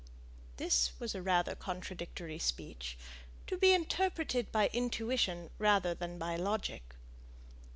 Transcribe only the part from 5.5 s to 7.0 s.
rather than by logic.